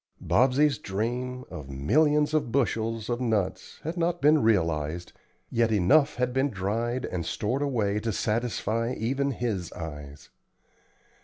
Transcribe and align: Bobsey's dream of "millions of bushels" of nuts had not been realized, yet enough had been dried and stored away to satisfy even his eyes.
Bobsey's 0.19 0.79
dream 0.79 1.45
of 1.51 1.69
"millions 1.69 2.33
of 2.33 2.51
bushels" 2.51 3.07
of 3.07 3.21
nuts 3.21 3.79
had 3.83 3.97
not 3.97 4.19
been 4.19 4.41
realized, 4.41 5.13
yet 5.51 5.71
enough 5.71 6.15
had 6.15 6.33
been 6.33 6.49
dried 6.49 7.05
and 7.05 7.23
stored 7.23 7.61
away 7.61 7.99
to 7.99 8.11
satisfy 8.11 8.93
even 8.97 9.29
his 9.29 9.71
eyes. 9.73 10.31